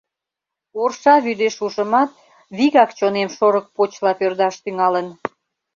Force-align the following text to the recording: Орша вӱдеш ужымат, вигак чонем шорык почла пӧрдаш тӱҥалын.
Орша 0.81 1.15
вӱдеш 1.25 1.55
ужымат, 1.65 2.11
вигак 2.57 2.91
чонем 2.97 3.29
шорык 3.37 3.67
почла 3.75 4.11
пӧрдаш 4.19 4.55
тӱҥалын. 4.63 5.07